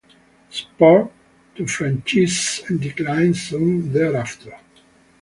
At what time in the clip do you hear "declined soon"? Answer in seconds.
2.81-3.93